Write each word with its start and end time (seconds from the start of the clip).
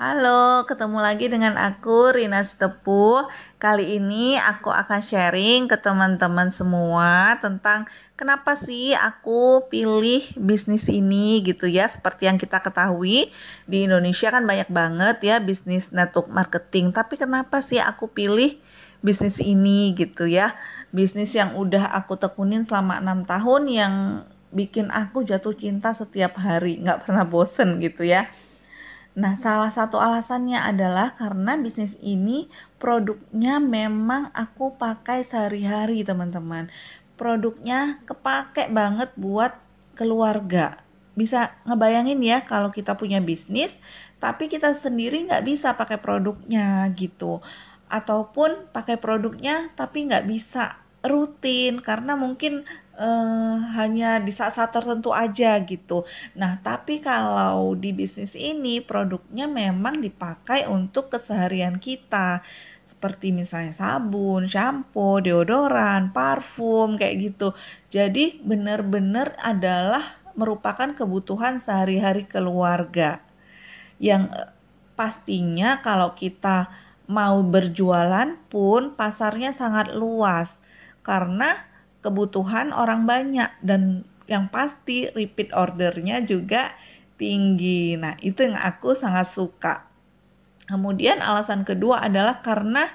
Halo, 0.00 0.64
ketemu 0.64 0.96
lagi 0.96 1.28
dengan 1.28 1.60
aku 1.60 2.16
Rina 2.16 2.40
Stepu. 2.40 3.20
Kali 3.60 4.00
ini 4.00 4.32
aku 4.32 4.72
akan 4.72 5.04
sharing 5.04 5.68
ke 5.68 5.76
teman-teman 5.76 6.48
semua 6.48 7.36
tentang 7.36 7.84
kenapa 8.16 8.56
sih 8.56 8.96
aku 8.96 9.68
pilih 9.68 10.24
bisnis 10.40 10.88
ini 10.88 11.44
gitu 11.44 11.68
ya. 11.68 11.84
Seperti 11.84 12.32
yang 12.32 12.40
kita 12.40 12.64
ketahui 12.64 13.28
di 13.68 13.84
Indonesia 13.84 14.32
kan 14.32 14.48
banyak 14.48 14.72
banget 14.72 15.20
ya 15.20 15.36
bisnis 15.36 15.92
network 15.92 16.32
marketing. 16.32 16.96
Tapi 16.96 17.20
kenapa 17.20 17.60
sih 17.60 17.76
aku 17.76 18.08
pilih 18.08 18.56
bisnis 19.04 19.36
ini 19.36 19.92
gitu 20.00 20.24
ya. 20.24 20.56
Bisnis 20.96 21.36
yang 21.36 21.60
udah 21.60 21.92
aku 21.92 22.16
tekunin 22.16 22.64
selama 22.64 23.04
enam 23.04 23.28
tahun 23.28 23.68
yang 23.68 23.94
bikin 24.48 24.88
aku 24.88 25.28
jatuh 25.28 25.52
cinta 25.52 25.92
setiap 25.92 26.40
hari, 26.40 26.80
nggak 26.80 27.04
pernah 27.04 27.28
bosen 27.28 27.84
gitu 27.84 28.08
ya 28.08 28.32
Nah, 29.18 29.34
salah 29.34 29.74
satu 29.74 29.98
alasannya 29.98 30.54
adalah 30.54 31.18
karena 31.18 31.58
bisnis 31.58 31.98
ini 31.98 32.46
produknya 32.78 33.58
memang 33.58 34.30
aku 34.30 34.78
pakai 34.78 35.26
sehari-hari, 35.26 36.06
teman-teman. 36.06 36.70
Produknya 37.18 37.98
kepake 38.06 38.70
banget 38.70 39.10
buat 39.18 39.58
keluarga. 39.98 40.78
Bisa 41.18 41.58
ngebayangin 41.66 42.22
ya 42.22 42.46
kalau 42.46 42.70
kita 42.70 42.94
punya 42.94 43.18
bisnis, 43.18 43.82
tapi 44.22 44.46
kita 44.46 44.72
sendiri 44.78 45.26
nggak 45.26 45.44
bisa 45.44 45.74
pakai 45.74 45.98
produknya 45.98 46.86
gitu. 46.94 47.42
Ataupun 47.90 48.70
pakai 48.70 48.94
produknya 48.94 49.74
tapi 49.74 50.06
nggak 50.06 50.24
bisa 50.30 50.78
rutin 51.02 51.80
karena 51.80 52.14
mungkin 52.14 52.68
uh, 53.00 53.56
hanya 53.80 54.20
di 54.20 54.30
saat-saat 54.30 54.70
tertentu 54.76 55.10
aja 55.16 55.56
gitu. 55.64 56.04
Nah, 56.36 56.60
tapi 56.60 57.00
kalau 57.00 57.72
di 57.72 57.96
bisnis 57.96 58.36
ini 58.36 58.84
produknya 58.84 59.48
memang 59.48 60.04
dipakai 60.04 60.68
untuk 60.68 61.08
keseharian 61.08 61.80
kita. 61.80 62.44
Seperti 62.84 63.32
misalnya 63.32 63.72
sabun, 63.72 64.44
shampoo, 64.44 65.24
deodoran, 65.24 66.12
parfum 66.12 67.00
kayak 67.00 67.32
gitu. 67.32 67.56
Jadi 67.88 68.44
benar-benar 68.44 69.40
adalah 69.40 70.20
merupakan 70.36 70.92
kebutuhan 70.92 71.58
sehari-hari 71.58 72.28
keluarga. 72.28 73.24
Yang 73.96 74.28
eh, 74.36 74.52
pastinya 75.00 75.80
kalau 75.80 76.12
kita 76.12 76.68
mau 77.10 77.40
berjualan 77.42 78.38
pun 78.52 78.94
pasarnya 78.94 79.50
sangat 79.50 79.90
luas 79.96 80.60
karena 81.02 81.69
kebutuhan 82.00 82.72
orang 82.72 83.04
banyak 83.04 83.50
dan 83.60 84.08
yang 84.30 84.46
pasti 84.48 85.10
repeat 85.10 85.50
ordernya 85.52 86.22
juga 86.22 86.72
tinggi. 87.20 87.98
Nah, 87.98 88.16
itu 88.24 88.46
yang 88.46 88.56
aku 88.56 88.96
sangat 88.96 89.28
suka. 89.28 89.90
Kemudian 90.70 91.18
alasan 91.18 91.66
kedua 91.66 92.06
adalah 92.06 92.38
karena 92.40 92.88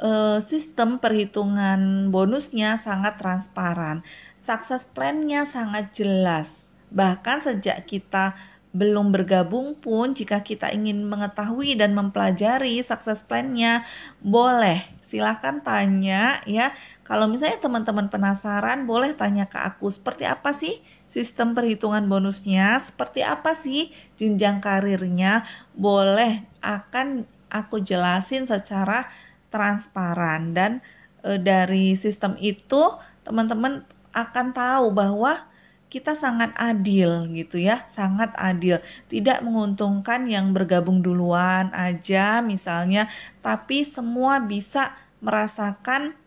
e, 0.00 0.40
sistem 0.48 0.98
perhitungan 0.98 2.08
bonusnya 2.08 2.80
sangat 2.80 3.20
transparan. 3.20 4.00
Success 4.42 4.88
plan-nya 4.88 5.44
sangat 5.44 5.92
jelas. 5.92 6.66
Bahkan 6.88 7.44
sejak 7.44 7.84
kita 7.84 8.32
belum 8.74 9.14
bergabung 9.14 9.78
pun 9.78 10.18
jika 10.18 10.42
kita 10.42 10.66
ingin 10.74 11.06
mengetahui 11.06 11.78
dan 11.78 11.94
mempelajari 11.94 12.82
success 12.82 13.22
plan-nya 13.22 13.86
boleh 14.18 14.82
silahkan 15.06 15.62
tanya 15.62 16.42
ya 16.42 16.74
kalau 17.04 17.28
misalnya 17.28 17.60
teman-teman 17.60 18.08
penasaran, 18.08 18.88
boleh 18.88 19.12
tanya 19.12 19.44
ke 19.44 19.60
aku. 19.60 19.92
Seperti 19.92 20.24
apa 20.24 20.56
sih 20.56 20.80
sistem 21.04 21.52
perhitungan 21.52 22.08
bonusnya, 22.08 22.80
seperti 22.80 23.20
apa 23.20 23.52
sih 23.52 23.92
jenjang 24.16 24.64
karirnya, 24.64 25.44
boleh 25.76 26.48
akan 26.64 27.28
aku 27.52 27.84
jelasin 27.84 28.48
secara 28.48 29.12
transparan. 29.52 30.56
Dan 30.56 30.80
e, 31.20 31.36
dari 31.36 31.92
sistem 32.00 32.40
itu 32.40 32.96
teman-teman 33.20 33.84
akan 34.16 34.56
tahu 34.56 34.88
bahwa 34.96 35.44
kita 35.92 36.16
sangat 36.16 36.56
adil 36.56 37.28
gitu 37.36 37.60
ya, 37.60 37.84
sangat 37.92 38.32
adil. 38.40 38.80
Tidak 39.12 39.44
menguntungkan 39.44 40.24
yang 40.24 40.56
bergabung 40.56 41.04
duluan 41.04 41.68
aja 41.76 42.40
misalnya, 42.40 43.12
tapi 43.44 43.84
semua 43.84 44.40
bisa 44.40 44.96
merasakan 45.20 46.23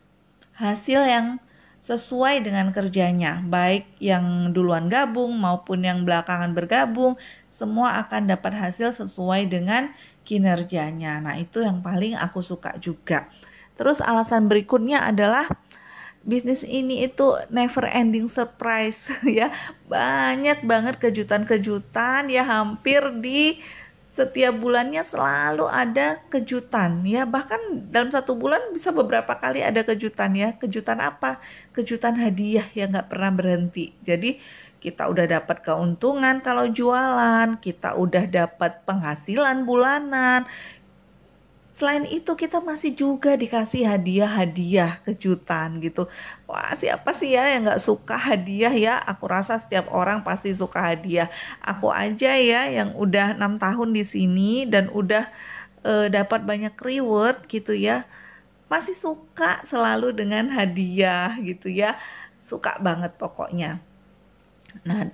hasil 0.57 1.05
yang 1.05 1.27
sesuai 1.85 2.43
dengan 2.43 2.75
kerjanya, 2.75 3.39
baik 3.47 3.87
yang 4.03 4.51
duluan 4.51 4.91
gabung 4.91 5.31
maupun 5.39 5.85
yang 5.87 6.03
belakangan 6.03 6.51
bergabung, 6.51 7.15
semua 7.47 8.03
akan 8.03 8.27
dapat 8.27 8.53
hasil 8.53 8.91
sesuai 8.97 9.47
dengan 9.47 9.95
kinerjanya. 10.27 11.23
Nah, 11.23 11.39
itu 11.39 11.63
yang 11.63 11.79
paling 11.79 12.19
aku 12.19 12.43
suka 12.43 12.75
juga. 12.83 13.31
Terus 13.79 14.03
alasan 14.03 14.51
berikutnya 14.51 15.05
adalah 15.07 15.47
bisnis 16.27 16.67
ini 16.67 17.07
itu 17.07 17.39
never 17.47 17.87
ending 17.87 18.27
surprise 18.27 19.07
ya. 19.23 19.53
Banyak 19.87 20.67
banget 20.67 20.99
kejutan-kejutan 20.99 22.27
ya 22.27 22.43
hampir 22.43 22.99
di 23.23 23.63
setiap 24.17 24.57
bulannya 24.57 25.05
selalu 25.05 25.69
ada 25.69 26.17
kejutan 26.33 27.05
ya. 27.05 27.29
Bahkan 27.29 27.93
dalam 27.93 28.09
satu 28.09 28.33
bulan 28.33 28.73
bisa 28.73 28.89
beberapa 28.89 29.37
kali 29.37 29.61
ada 29.61 29.85
kejutan 29.85 30.33
ya. 30.33 30.57
Kejutan 30.57 30.97
apa? 30.97 31.37
Kejutan 31.77 32.17
hadiah 32.17 32.65
yang 32.73 32.97
nggak 32.97 33.13
pernah 33.13 33.29
berhenti. 33.29 33.93
Jadi 34.01 34.41
kita 34.81 35.09
udah 35.09 35.25
dapat 35.25 35.61
keuntungan 35.65 36.41
kalau 36.41 36.69
jualan 36.69 37.57
kita 37.61 37.97
udah 37.97 38.29
dapat 38.29 38.85
penghasilan 38.85 39.65
bulanan 39.65 40.45
Selain 41.77 42.09
itu 42.09 42.33
kita 42.33 42.57
masih 42.57 42.89
juga 42.97 43.37
dikasih 43.37 43.85
hadiah-hadiah 43.85 44.97
kejutan 45.05 45.77
gitu. 45.77 46.09
Wah 46.49 46.73
siapa 46.73 47.13
sih 47.13 47.37
ya 47.37 47.53
yang 47.53 47.69
nggak 47.69 47.77
suka 47.85 48.17
hadiah 48.17 48.73
ya? 48.73 48.97
Aku 48.97 49.29
rasa 49.29 49.61
setiap 49.61 49.93
orang 49.93 50.25
pasti 50.25 50.49
suka 50.57 50.81
hadiah. 50.81 51.29
Aku 51.61 51.93
aja 51.93 52.33
ya 52.33 52.65
yang 52.65 52.97
udah 52.97 53.37
enam 53.37 53.61
tahun 53.61 53.93
di 53.93 54.01
sini 54.01 54.65
dan 54.65 54.89
udah 54.89 55.29
uh, 55.85 56.09
dapat 56.09 56.49
banyak 56.49 56.73
reward 56.81 57.45
gitu 57.45 57.77
ya. 57.77 58.09
Masih 58.73 58.97
suka 58.97 59.61
selalu 59.61 60.17
dengan 60.17 60.49
hadiah 60.49 61.37
gitu 61.45 61.69
ya. 61.69 61.93
Suka 62.41 62.81
banget 62.81 63.13
pokoknya. 63.21 63.77
Nah, 64.81 65.13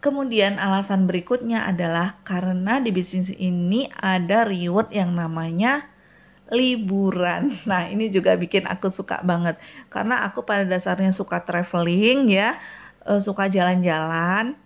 Kemudian 0.00 0.56
alasan 0.56 1.04
berikutnya 1.04 1.68
adalah 1.68 2.16
karena 2.24 2.80
di 2.80 2.88
bisnis 2.88 3.28
ini 3.36 3.84
ada 3.92 4.48
reward 4.48 4.88
yang 4.96 5.12
namanya 5.12 5.92
liburan. 6.48 7.52
Nah, 7.68 7.86
ini 7.92 8.08
juga 8.08 8.32
bikin 8.34 8.64
aku 8.64 8.88
suka 8.88 9.20
banget 9.20 9.60
karena 9.92 10.24
aku 10.24 10.42
pada 10.42 10.64
dasarnya 10.64 11.12
suka 11.12 11.44
traveling 11.44 12.32
ya, 12.32 12.56
eh, 13.04 13.20
suka 13.20 13.52
jalan-jalan. 13.52 14.56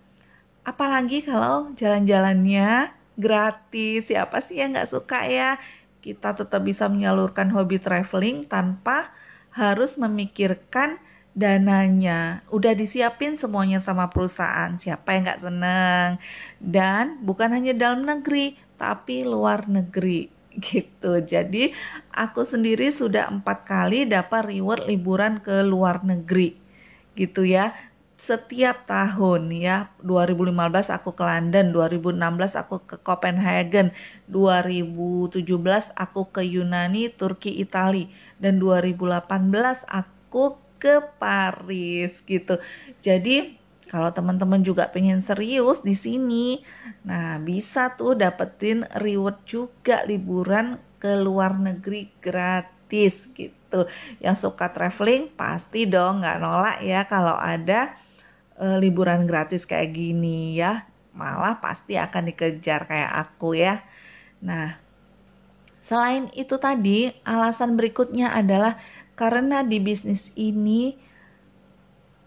Apalagi 0.62 1.26
kalau 1.26 1.74
jalan-jalannya 1.74 2.94
gratis. 3.18 4.10
Siapa 4.10 4.42
sih 4.42 4.62
yang 4.62 4.74
nggak 4.74 4.90
suka 4.90 5.26
ya? 5.26 5.58
Kita 6.02 6.36
tetap 6.36 6.60
bisa 6.62 6.86
menyalurkan 6.90 7.48
hobi 7.50 7.80
traveling 7.80 8.44
tanpa 8.44 9.14
harus 9.54 9.94
memikirkan 9.96 10.98
dananya. 11.34 12.46
Udah 12.48 12.72
disiapin 12.72 13.34
semuanya 13.36 13.82
sama 13.82 14.08
perusahaan. 14.08 14.78
Siapa 14.78 15.12
yang 15.12 15.22
nggak 15.26 15.42
seneng? 15.42 16.08
Dan 16.62 17.20
bukan 17.26 17.50
hanya 17.50 17.74
dalam 17.74 18.06
negeri 18.06 18.54
tapi 18.78 19.26
luar 19.26 19.66
negeri. 19.66 20.30
Gitu. 20.54 21.12
Jadi 21.26 21.74
aku 22.14 22.46
sendiri 22.46 22.86
sudah 22.94 23.26
empat 23.26 23.66
kali 23.66 24.06
dapat 24.06 24.54
reward 24.54 24.86
liburan 24.86 25.42
ke 25.42 25.66
luar 25.66 26.06
negeri. 26.06 26.54
Gitu 27.18 27.42
ya. 27.42 27.74
Setiap 28.14 28.86
tahun 28.86 29.50
ya. 29.50 29.90
2015 30.06 30.54
aku 30.94 31.18
ke 31.18 31.24
London 31.26 31.74
2016 31.74 32.54
aku 32.54 32.86
ke 32.86 32.96
Copenhagen 33.02 33.90
2017 34.30 35.42
aku 35.98 36.30
ke 36.30 36.46
Yunani 36.46 37.10
Turki 37.10 37.58
Itali 37.58 38.06
dan 38.38 38.62
2018 38.62 39.34
aku 39.90 40.63
ke 40.84 41.00
Paris 41.16 42.20
gitu. 42.28 42.60
Jadi 43.00 43.56
kalau 43.88 44.12
teman-teman 44.12 44.60
juga 44.60 44.92
pengen 44.92 45.24
serius 45.24 45.80
di 45.80 45.96
sini, 45.96 46.60
nah 47.08 47.40
bisa 47.40 47.96
tuh 47.96 48.12
dapetin 48.12 48.84
reward 49.00 49.40
juga 49.48 50.04
liburan 50.04 50.76
ke 51.00 51.16
luar 51.16 51.56
negeri 51.56 52.12
gratis 52.20 53.24
gitu. 53.32 53.88
Yang 54.20 54.36
suka 54.44 54.72
traveling 54.76 55.32
pasti 55.32 55.88
dong 55.88 56.20
nggak 56.20 56.40
nolak 56.40 56.78
ya 56.84 57.08
kalau 57.08 57.36
ada 57.36 57.96
e, 58.60 58.66
liburan 58.76 59.24
gratis 59.24 59.64
kayak 59.64 59.96
gini 59.96 60.60
ya. 60.60 60.84
Malah 61.14 61.62
pasti 61.64 61.96
akan 61.96 62.34
dikejar 62.34 62.90
kayak 62.90 63.12
aku 63.14 63.54
ya. 63.54 63.84
Nah, 64.42 64.74
selain 65.78 66.32
itu 66.34 66.58
tadi, 66.58 67.14
alasan 67.22 67.78
berikutnya 67.78 68.34
adalah 68.34 68.80
karena 69.14 69.62
di 69.62 69.78
bisnis 69.78 70.30
ini 70.34 70.94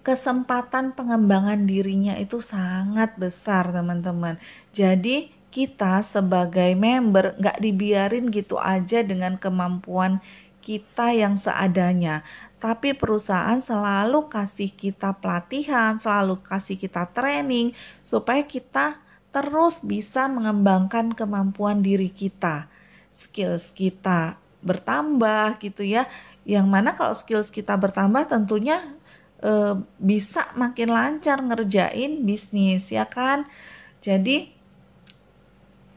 kesempatan 0.04 0.96
pengembangan 0.96 1.68
dirinya 1.68 2.16
itu 2.16 2.40
sangat 2.40 3.16
besar 3.20 3.72
teman-teman 3.76 4.40
jadi 4.72 5.32
kita 5.52 6.04
sebagai 6.04 6.76
member 6.76 7.36
nggak 7.40 7.60
dibiarin 7.64 8.28
gitu 8.32 8.60
aja 8.60 9.02
dengan 9.04 9.40
kemampuan 9.40 10.20
kita 10.68 11.16
yang 11.16 11.40
seadanya. 11.40 12.28
Tapi 12.60 12.92
perusahaan 12.92 13.64
selalu 13.64 14.28
kasih 14.28 14.68
kita 14.76 15.16
pelatihan, 15.16 15.96
selalu 15.96 16.44
kasih 16.44 16.76
kita 16.76 17.08
training 17.16 17.72
supaya 18.04 18.44
kita 18.44 19.00
terus 19.32 19.80
bisa 19.80 20.28
mengembangkan 20.28 21.16
kemampuan 21.16 21.80
diri 21.80 22.12
kita. 22.12 22.68
Skills 23.16 23.72
kita 23.72 24.36
bertambah 24.60 25.64
gitu 25.64 25.88
ya. 25.88 26.12
Yang 26.48 26.68
mana 26.72 26.96
kalau 26.96 27.12
skills 27.12 27.52
kita 27.52 27.76
bertambah 27.76 28.32
tentunya 28.32 28.96
e, 29.44 29.76
bisa 30.00 30.48
makin 30.56 30.96
lancar 30.96 31.44
ngerjain 31.44 32.24
bisnis 32.24 32.88
ya 32.88 33.04
kan. 33.04 33.44
Jadi 34.00 34.56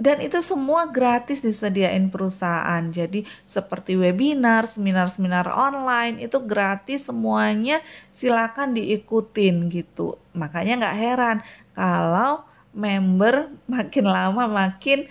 dan 0.00 0.16
itu 0.24 0.40
semua 0.40 0.88
gratis 0.88 1.44
disediain 1.44 2.08
perusahaan. 2.08 2.80
Jadi 2.88 3.28
seperti 3.44 4.00
webinar, 4.00 4.64
seminar-seminar 4.64 5.44
online 5.52 6.24
itu 6.24 6.40
gratis 6.40 7.04
semuanya 7.04 7.84
silakan 8.08 8.72
diikutin 8.72 9.68
gitu. 9.68 10.16
Makanya 10.32 10.80
nggak 10.80 10.98
heran 10.98 11.36
kalau 11.76 12.48
member 12.72 13.52
makin 13.68 14.06
lama 14.08 14.48
makin 14.48 15.04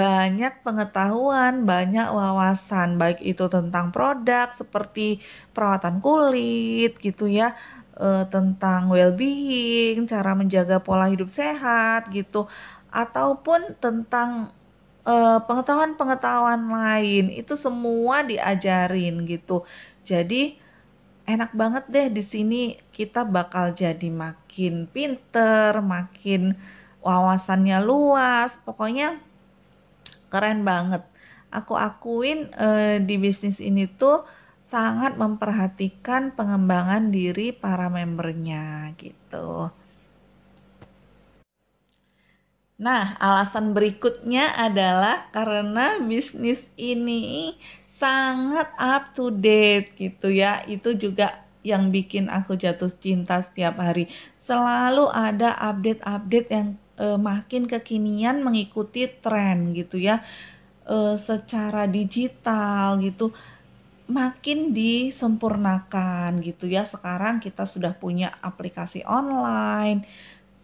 banyak 0.00 0.52
pengetahuan, 0.66 1.52
banyak 1.70 2.06
wawasan 2.18 2.88
baik 3.00 3.18
itu 3.30 3.44
tentang 3.54 3.86
produk 3.94 4.46
seperti 4.60 5.22
perawatan 5.54 5.96
kulit 6.04 6.98
gitu 7.06 7.24
ya, 7.38 7.54
e, 7.94 8.08
tentang 8.34 8.80
well-being, 8.92 9.96
cara 10.10 10.30
menjaga 10.40 10.76
pola 10.86 11.06
hidup 11.12 11.30
sehat 11.30 12.00
gitu 12.16 12.50
ataupun 12.94 13.60
tentang 13.82 14.54
uh, 15.02 15.38
pengetahuan-pengetahuan 15.46 16.62
lain 16.70 17.24
itu 17.34 17.54
semua 17.58 18.22
diajarin 18.22 19.26
gitu. 19.26 19.66
Jadi 20.06 20.56
enak 21.26 21.50
banget 21.56 21.84
deh 21.90 22.06
di 22.12 22.22
sini 22.22 22.60
kita 22.94 23.26
bakal 23.26 23.74
jadi 23.74 24.08
makin 24.08 24.86
pinter, 24.94 25.80
makin 25.82 26.54
wawasannya 27.02 27.78
luas. 27.82 28.56
Pokoknya 28.62 29.18
keren 30.34 30.66
banget. 30.66 31.06
Aku 31.54 31.78
akuin 31.78 32.50
uh, 32.58 32.98
di 32.98 33.14
bisnis 33.14 33.62
ini 33.62 33.86
tuh 33.86 34.26
sangat 34.66 35.14
memperhatikan 35.14 36.34
pengembangan 36.34 37.14
diri 37.14 37.54
para 37.54 37.86
membernya 37.86 38.90
gitu. 38.98 39.70
Nah, 42.74 43.14
alasan 43.22 43.70
berikutnya 43.70 44.50
adalah 44.58 45.30
karena 45.30 46.02
bisnis 46.02 46.66
ini 46.74 47.54
sangat 47.94 48.66
up 48.74 49.14
to 49.14 49.30
date 49.30 49.94
gitu 49.94 50.34
ya. 50.34 50.66
Itu 50.66 50.98
juga 50.98 51.46
yang 51.62 51.94
bikin 51.94 52.26
aku 52.26 52.58
jatuh 52.58 52.90
cinta 52.98 53.38
setiap 53.46 53.78
hari. 53.78 54.10
Selalu 54.42 55.06
ada 55.06 55.54
update-update 55.70 56.48
yang 56.50 56.68
uh, 56.98 57.18
makin 57.18 57.66
kekinian 57.70 58.42
mengikuti 58.44 59.08
tren 59.08 59.72
gitu 59.72 60.00
ya. 60.00 60.22
Uh, 60.84 61.16
secara 61.16 61.88
digital 61.88 63.00
gitu 63.00 63.32
makin 64.04 64.76
disempurnakan 64.76 66.44
gitu 66.44 66.68
ya. 66.68 66.84
Sekarang 66.84 67.40
kita 67.40 67.64
sudah 67.64 67.96
punya 67.96 68.36
aplikasi 68.44 69.00
online 69.08 70.04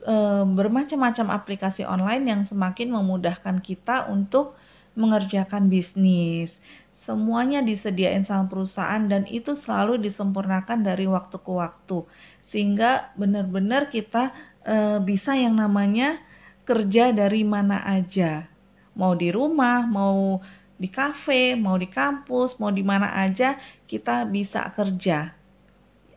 e, 0.05 0.17
bermacam-macam 0.45 1.27
aplikasi 1.33 1.85
online 1.85 2.25
yang 2.29 2.43
semakin 2.45 2.93
memudahkan 2.93 3.61
kita 3.65 4.09
untuk 4.13 4.57
mengerjakan 4.97 5.73
bisnis. 5.73 6.57
Semuanya 7.01 7.65
disediain 7.65 8.29
sama 8.29 8.45
perusahaan 8.45 9.01
dan 9.09 9.25
itu 9.25 9.57
selalu 9.57 9.97
disempurnakan 9.97 10.85
dari 10.85 11.09
waktu 11.09 11.41
ke 11.41 11.53
waktu. 11.53 12.05
Sehingga 12.45 13.17
benar-benar 13.17 13.89
kita 13.89 14.37
e, 14.65 14.99
bisa 15.05 15.37
yang 15.37 15.57
namanya 15.57 16.21
kerja 16.67 17.11
dari 17.11 17.43
mana 17.43 17.83
aja. 17.85 18.49
Mau 18.95 19.15
di 19.15 19.31
rumah, 19.33 19.87
mau 19.87 20.41
di 20.81 20.89
kafe, 20.89 21.57
mau 21.57 21.77
di 21.77 21.89
kampus, 21.89 22.57
mau 22.57 22.73
di 22.73 22.81
mana 22.81 23.13
aja 23.21 23.61
kita 23.85 24.25
bisa 24.25 24.65
kerja. 24.73 25.37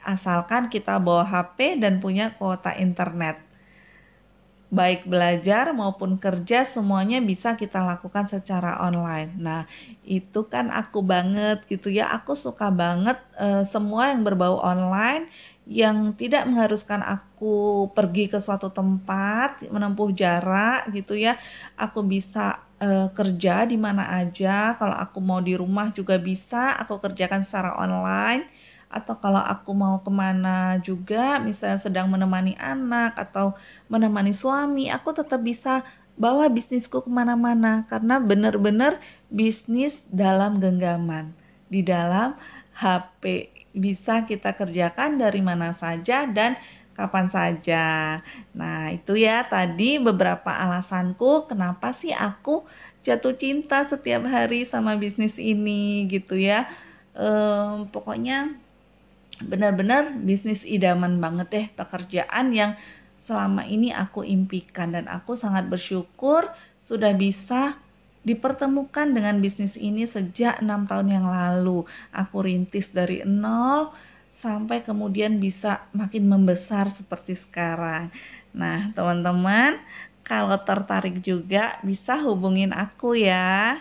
Asalkan 0.04 0.68
kita 0.68 1.00
bawa 1.00 1.24
HP 1.24 1.80
dan 1.80 2.04
punya 2.04 2.36
kuota 2.36 2.76
internet 2.76 3.53
baik 4.74 5.06
belajar 5.06 5.70
maupun 5.72 6.18
kerja 6.18 6.66
semuanya 6.66 7.22
bisa 7.22 7.54
kita 7.54 7.80
lakukan 7.86 8.26
secara 8.26 8.82
online. 8.82 9.30
Nah, 9.38 9.62
itu 10.02 10.50
kan 10.50 10.74
aku 10.74 11.06
banget 11.06 11.62
gitu 11.70 11.94
ya. 11.94 12.10
Aku 12.18 12.34
suka 12.34 12.74
banget 12.74 13.22
e, 13.38 13.62
semua 13.70 14.10
yang 14.10 14.26
berbau 14.26 14.58
online 14.58 15.30
yang 15.70 16.12
tidak 16.20 16.44
mengharuskan 16.50 17.00
aku 17.06 17.88
pergi 17.96 18.28
ke 18.28 18.42
suatu 18.42 18.68
tempat, 18.74 19.64
menempuh 19.70 20.10
jarak 20.12 20.90
gitu 20.90 21.14
ya. 21.16 21.38
Aku 21.78 22.02
bisa 22.02 22.66
e, 22.82 23.14
kerja 23.14 23.70
di 23.70 23.78
mana 23.78 24.10
aja. 24.26 24.74
Kalau 24.82 24.98
aku 24.98 25.22
mau 25.22 25.40
di 25.40 25.54
rumah 25.54 25.94
juga 25.94 26.18
bisa, 26.18 26.74
aku 26.82 26.98
kerjakan 26.98 27.46
secara 27.46 27.78
online 27.78 28.50
atau 28.94 29.18
kalau 29.18 29.42
aku 29.42 29.74
mau 29.74 30.00
ke 30.06 30.12
mana 30.14 30.78
juga 30.86 31.42
misalnya 31.42 31.82
sedang 31.82 32.08
menemani 32.08 32.54
anak 32.62 33.18
atau 33.18 33.58
menemani 33.90 34.32
suami 34.32 34.94
aku 34.94 35.18
tetap 35.18 35.42
bisa 35.42 35.82
bawa 36.14 36.46
bisnisku 36.46 37.02
ke 37.02 37.10
mana-mana 37.10 37.90
karena 37.90 38.22
benar-benar 38.22 39.02
bisnis 39.34 40.06
dalam 40.14 40.62
genggaman 40.62 41.34
di 41.74 41.82
dalam 41.82 42.38
HP 42.78 43.50
bisa 43.74 44.22
kita 44.30 44.54
kerjakan 44.54 45.18
dari 45.18 45.42
mana 45.42 45.74
saja 45.74 46.30
dan 46.30 46.62
kapan 46.94 47.26
saja. 47.26 47.86
Nah, 48.54 48.94
itu 48.94 49.18
ya 49.18 49.42
tadi 49.50 49.98
beberapa 49.98 50.54
alasanku 50.54 51.50
kenapa 51.50 51.90
sih 51.90 52.14
aku 52.14 52.62
jatuh 53.02 53.34
cinta 53.34 53.84
setiap 53.90 54.30
hari 54.30 54.64
sama 54.70 54.94
bisnis 54.96 55.36
ini 55.42 56.06
gitu 56.08 56.38
ya. 56.38 56.70
Ehm, 57.18 57.90
pokoknya 57.90 58.54
benar-benar 59.48 60.16
bisnis 60.24 60.64
idaman 60.64 61.20
banget 61.20 61.48
deh 61.52 61.68
pekerjaan 61.76 62.52
yang 62.56 62.72
selama 63.24 63.64
ini 63.64 63.96
aku 63.96 64.28
impikan 64.28 64.92
dan 64.92 65.08
aku 65.08 65.40
sangat 65.40 65.72
bersyukur 65.72 66.52
sudah 66.84 67.16
bisa 67.16 67.80
dipertemukan 68.24 69.12
dengan 69.12 69.40
bisnis 69.44 69.76
ini 69.76 70.08
sejak 70.08 70.60
enam 70.64 70.88
tahun 70.88 71.12
yang 71.12 71.28
lalu. 71.28 71.88
Aku 72.12 72.44
rintis 72.44 72.92
dari 72.92 73.24
nol 73.28 73.92
sampai 74.44 74.84
kemudian 74.84 75.40
bisa 75.40 75.88
makin 75.96 76.28
membesar 76.28 76.92
seperti 76.92 77.40
sekarang. 77.40 78.12
Nah, 78.52 78.92
teman-teman, 78.92 79.80
kalau 80.24 80.56
tertarik 80.64 81.20
juga 81.24 81.80
bisa 81.84 82.20
hubungin 82.24 82.72
aku 82.72 83.16
ya. 83.16 83.80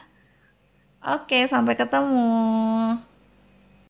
Oke, 1.03 1.51
sampai 1.51 1.75
ketemu. 1.75 3.12